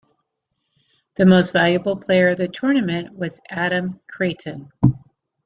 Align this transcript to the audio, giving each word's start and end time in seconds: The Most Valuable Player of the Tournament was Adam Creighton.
The 1.17 1.27
Most 1.27 1.53
Valuable 1.53 1.95
Player 1.95 2.29
of 2.29 2.39
the 2.39 2.47
Tournament 2.47 3.13
was 3.15 3.39
Adam 3.51 3.99
Creighton. 4.09 4.71